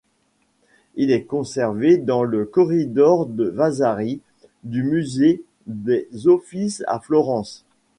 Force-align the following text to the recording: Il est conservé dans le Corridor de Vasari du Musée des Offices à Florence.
Il 0.95 1.11
est 1.11 1.25
conservé 1.25 1.97
dans 1.97 2.23
le 2.23 2.45
Corridor 2.45 3.27
de 3.27 3.43
Vasari 3.47 4.19
du 4.63 4.81
Musée 4.81 5.43
des 5.67 6.07
Offices 6.27 6.83
à 6.87 6.99
Florence. 6.99 7.65